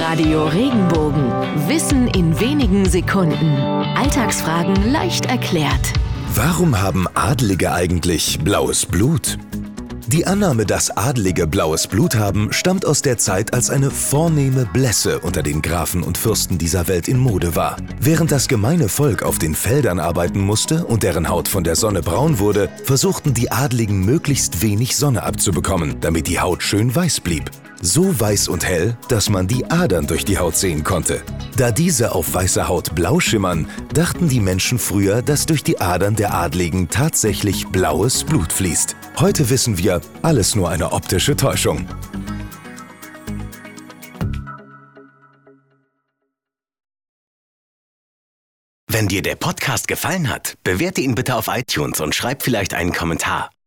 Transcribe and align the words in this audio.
Radio 0.00 0.46
Regenbogen. 0.46 1.30
Wissen 1.68 2.08
in 2.08 2.40
wenigen 2.40 2.88
Sekunden. 2.88 3.56
Alltagsfragen 3.94 4.90
leicht 4.90 5.26
erklärt. 5.26 5.92
Warum 6.34 6.80
haben 6.80 7.06
Adlige 7.12 7.72
eigentlich 7.72 8.38
blaues 8.42 8.86
Blut? 8.86 9.36
Die 10.06 10.26
Annahme, 10.26 10.64
dass 10.64 10.96
Adlige 10.96 11.46
blaues 11.46 11.86
Blut 11.86 12.14
haben, 12.14 12.54
stammt 12.54 12.86
aus 12.86 13.02
der 13.02 13.18
Zeit, 13.18 13.52
als 13.52 13.68
eine 13.68 13.90
vornehme 13.90 14.64
Blässe 14.64 15.18
unter 15.18 15.42
den 15.42 15.60
Grafen 15.60 16.02
und 16.02 16.16
Fürsten 16.16 16.56
dieser 16.56 16.88
Welt 16.88 17.06
in 17.06 17.18
Mode 17.18 17.54
war. 17.54 17.76
Während 18.00 18.32
das 18.32 18.48
gemeine 18.48 18.88
Volk 18.88 19.22
auf 19.22 19.38
den 19.38 19.54
Feldern 19.54 20.00
arbeiten 20.00 20.40
musste 20.40 20.86
und 20.86 21.02
deren 21.02 21.28
Haut 21.28 21.48
von 21.48 21.64
der 21.64 21.76
Sonne 21.76 22.00
braun 22.00 22.38
wurde, 22.38 22.70
versuchten 22.84 23.34
die 23.34 23.52
Adligen 23.52 24.06
möglichst 24.06 24.62
wenig 24.62 24.96
Sonne 24.96 25.22
abzubekommen, 25.22 26.00
damit 26.00 26.28
die 26.28 26.40
Haut 26.40 26.62
schön 26.62 26.94
weiß 26.94 27.20
blieb 27.20 27.50
so 27.82 28.18
weiß 28.18 28.48
und 28.48 28.64
hell, 28.64 28.96
dass 29.08 29.28
man 29.28 29.48
die 29.48 29.70
Adern 29.70 30.06
durch 30.06 30.24
die 30.24 30.38
Haut 30.38 30.56
sehen 30.56 30.84
konnte. 30.84 31.22
Da 31.56 31.70
diese 31.70 32.14
auf 32.14 32.32
weißer 32.32 32.68
Haut 32.68 32.94
blau 32.94 33.20
schimmern, 33.20 33.68
dachten 33.92 34.28
die 34.28 34.40
Menschen 34.40 34.78
früher, 34.78 35.20
dass 35.20 35.44
durch 35.44 35.62
die 35.62 35.80
Adern 35.80 36.16
der 36.16 36.32
Adligen 36.32 36.88
tatsächlich 36.88 37.66
blaues 37.66 38.24
Blut 38.24 38.52
fließt. 38.52 38.96
Heute 39.18 39.50
wissen 39.50 39.76
wir, 39.76 40.00
alles 40.22 40.54
nur 40.54 40.70
eine 40.70 40.92
optische 40.92 41.36
Täuschung. 41.36 41.86
Wenn 48.88 49.08
dir 49.08 49.22
der 49.22 49.36
Podcast 49.36 49.88
gefallen 49.88 50.28
hat, 50.28 50.54
bewerte 50.64 51.00
ihn 51.00 51.14
bitte 51.14 51.34
auf 51.34 51.48
iTunes 51.48 52.00
und 52.00 52.14
schreib 52.14 52.42
vielleicht 52.42 52.74
einen 52.74 52.92
Kommentar. 52.92 53.50